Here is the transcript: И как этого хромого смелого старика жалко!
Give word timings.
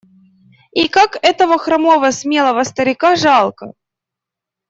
И 0.71 0.87
как 0.87 1.23
этого 1.23 1.59
хромого 1.59 2.09
смелого 2.11 2.63
старика 2.63 3.15
жалко! 3.15 3.73